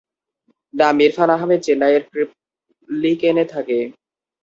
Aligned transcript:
নাম 0.73 0.95
ইরফান 1.05 1.29
আহমেদ 1.35 1.59
চেন্নাইয়ের 1.63 2.03
ট্রিপলিকেনে 2.09 3.45
থাকে। 3.53 3.77